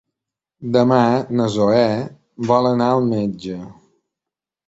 [0.75, 1.01] Demà
[1.41, 1.83] na Zoè
[2.53, 3.59] vol anar al metge.